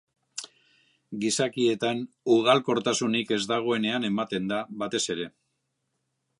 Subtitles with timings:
[1.23, 2.01] Gizakietan
[2.37, 5.33] ugalkortasunik ez dagoenean ematen da, batez ere.